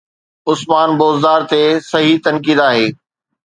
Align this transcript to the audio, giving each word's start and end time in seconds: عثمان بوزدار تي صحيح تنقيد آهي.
عثمان 0.49 0.89
بوزدار 0.99 1.47
تي 1.53 1.61
صحيح 1.91 2.21
تنقيد 2.29 2.59
آهي. 2.69 2.93